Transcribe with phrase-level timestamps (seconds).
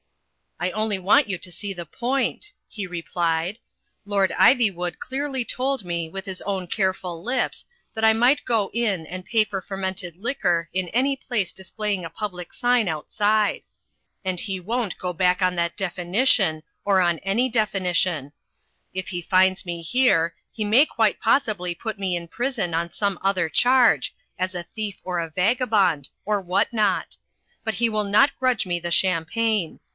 [0.61, 3.57] ^^^^^^ "I only want you to see the point," he replied.
[4.05, 8.03] "Lord 148 THE FLYING INN Ivywood clearly told me, with his own careful lips, that
[8.05, 12.53] I might go in and pay for fermented liquor in any place displaying a public
[12.53, 13.61] sign outside.
[14.25, 18.31] And he won't go back on that definition or on any definition.
[18.93, 23.17] If he finds me here, he may quite possibly put me in prison on some
[23.23, 27.17] other charge, as a thief or a vagabond, or what not.
[27.63, 29.79] But he will not grudge the champagne.